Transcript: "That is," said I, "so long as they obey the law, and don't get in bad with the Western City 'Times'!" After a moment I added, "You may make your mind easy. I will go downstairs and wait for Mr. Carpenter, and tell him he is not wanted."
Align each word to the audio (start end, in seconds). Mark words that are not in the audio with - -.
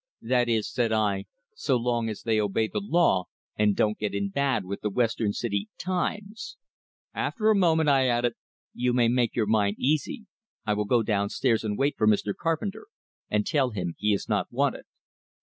"That 0.23 0.49
is," 0.49 0.67
said 0.67 0.91
I, 0.91 1.25
"so 1.53 1.77
long 1.77 2.09
as 2.09 2.23
they 2.23 2.41
obey 2.41 2.67
the 2.67 2.81
law, 2.83 3.25
and 3.55 3.75
don't 3.75 3.99
get 3.99 4.15
in 4.15 4.29
bad 4.29 4.65
with 4.65 4.81
the 4.81 4.89
Western 4.89 5.31
City 5.31 5.69
'Times'!" 5.77 6.57
After 7.13 7.51
a 7.51 7.55
moment 7.55 7.87
I 7.87 8.07
added, 8.07 8.33
"You 8.73 8.93
may 8.93 9.09
make 9.09 9.35
your 9.35 9.45
mind 9.45 9.75
easy. 9.77 10.25
I 10.65 10.73
will 10.73 10.85
go 10.85 11.03
downstairs 11.03 11.63
and 11.63 11.77
wait 11.77 11.97
for 11.99 12.07
Mr. 12.07 12.33
Carpenter, 12.35 12.87
and 13.29 13.45
tell 13.45 13.69
him 13.69 13.93
he 13.95 14.11
is 14.11 14.27
not 14.27 14.51
wanted." 14.51 14.85